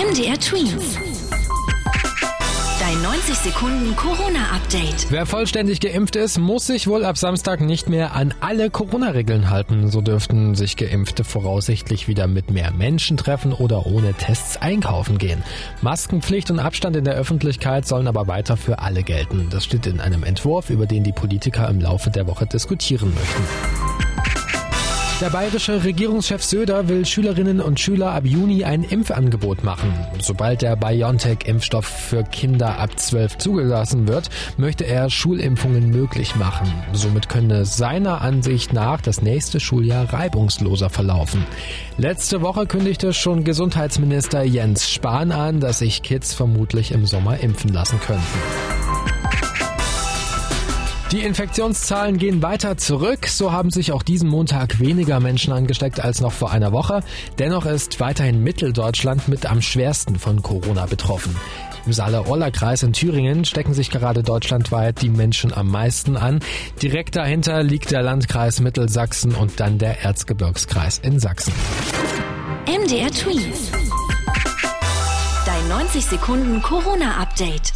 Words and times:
MDR 0.00 0.40
Twins. 0.40 0.96
Dein 2.80 3.02
90 3.02 3.34
Sekunden 3.34 3.94
Corona-Update. 3.96 5.10
Wer 5.10 5.26
vollständig 5.26 5.80
geimpft 5.80 6.16
ist, 6.16 6.38
muss 6.38 6.66
sich 6.66 6.86
wohl 6.86 7.04
ab 7.04 7.18
Samstag 7.18 7.60
nicht 7.60 7.90
mehr 7.90 8.14
an 8.14 8.32
alle 8.40 8.70
Corona-Regeln 8.70 9.50
halten. 9.50 9.90
So 9.90 10.00
dürften 10.00 10.54
sich 10.54 10.78
Geimpfte 10.78 11.22
voraussichtlich 11.22 12.08
wieder 12.08 12.28
mit 12.28 12.50
mehr 12.50 12.72
Menschen 12.72 13.18
treffen 13.18 13.52
oder 13.52 13.84
ohne 13.84 14.14
Tests 14.14 14.56
einkaufen 14.56 15.18
gehen. 15.18 15.42
Maskenpflicht 15.82 16.50
und 16.50 16.60
Abstand 16.60 16.96
in 16.96 17.04
der 17.04 17.14
Öffentlichkeit 17.14 17.86
sollen 17.86 18.08
aber 18.08 18.26
weiter 18.26 18.56
für 18.56 18.78
alle 18.78 19.02
gelten. 19.02 19.48
Das 19.50 19.66
steht 19.66 19.86
in 19.86 20.00
einem 20.00 20.24
Entwurf, 20.24 20.70
über 20.70 20.86
den 20.86 21.04
die 21.04 21.12
Politiker 21.12 21.68
im 21.68 21.78
Laufe 21.78 22.08
der 22.08 22.26
Woche 22.26 22.46
diskutieren 22.46 23.12
möchten. 23.14 23.89
Der 25.20 25.28
bayerische 25.28 25.84
Regierungschef 25.84 26.42
Söder 26.42 26.88
will 26.88 27.04
Schülerinnen 27.04 27.60
und 27.60 27.78
Schüler 27.78 28.12
ab 28.12 28.24
Juni 28.24 28.64
ein 28.64 28.82
Impfangebot 28.82 29.62
machen. 29.62 29.92
Sobald 30.18 30.62
der 30.62 30.76
BioNTech-Impfstoff 30.76 31.84
für 31.84 32.24
Kinder 32.24 32.78
ab 32.78 32.98
12 32.98 33.36
zugelassen 33.36 34.08
wird, 34.08 34.30
möchte 34.56 34.84
er 34.86 35.10
Schulimpfungen 35.10 35.90
möglich 35.90 36.36
machen. 36.36 36.72
Somit 36.94 37.28
könne 37.28 37.66
seiner 37.66 38.22
Ansicht 38.22 38.72
nach 38.72 39.02
das 39.02 39.20
nächste 39.20 39.60
Schuljahr 39.60 40.10
reibungsloser 40.10 40.88
verlaufen. 40.88 41.44
Letzte 41.98 42.40
Woche 42.40 42.64
kündigte 42.64 43.12
schon 43.12 43.44
Gesundheitsminister 43.44 44.42
Jens 44.42 44.88
Spahn 44.88 45.32
an, 45.32 45.60
dass 45.60 45.80
sich 45.80 46.00
Kids 46.00 46.32
vermutlich 46.32 46.92
im 46.92 47.04
Sommer 47.04 47.40
impfen 47.40 47.74
lassen 47.74 48.00
könnten. 48.00 48.69
Die 51.12 51.22
Infektionszahlen 51.22 52.18
gehen 52.18 52.40
weiter 52.40 52.76
zurück. 52.76 53.26
So 53.26 53.50
haben 53.50 53.70
sich 53.70 53.90
auch 53.90 54.04
diesen 54.04 54.28
Montag 54.28 54.78
weniger 54.78 55.18
Menschen 55.18 55.52
angesteckt 55.52 55.98
als 55.98 56.20
noch 56.20 56.30
vor 56.30 56.52
einer 56.52 56.70
Woche. 56.70 57.02
Dennoch 57.40 57.66
ist 57.66 57.98
weiterhin 57.98 58.44
Mitteldeutschland 58.44 59.26
mit 59.26 59.44
am 59.44 59.60
schwersten 59.60 60.20
von 60.20 60.40
Corona 60.40 60.86
betroffen. 60.86 61.34
Im 61.84 61.92
Saale-Orla-Kreis 61.92 62.84
in 62.84 62.92
Thüringen 62.92 63.44
stecken 63.44 63.74
sich 63.74 63.90
gerade 63.90 64.22
deutschlandweit 64.22 65.02
die 65.02 65.08
Menschen 65.08 65.52
am 65.52 65.68
meisten 65.68 66.16
an. 66.16 66.38
Direkt 66.80 67.16
dahinter 67.16 67.64
liegt 67.64 67.90
der 67.90 68.02
Landkreis 68.02 68.60
Mittelsachsen 68.60 69.34
und 69.34 69.58
dann 69.58 69.78
der 69.78 70.02
Erzgebirgskreis 70.02 70.98
in 70.98 71.18
Sachsen. 71.18 71.52
MDR 72.66 73.10
Tweets. 73.10 73.72
Dein 75.44 75.68
90 75.68 76.04
Sekunden 76.04 76.62
Corona-Update. 76.62 77.72